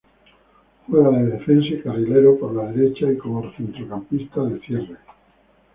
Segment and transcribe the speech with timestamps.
[0.87, 4.97] Juega de defensa o carrilero por la derecha y como centrocampista de cierre.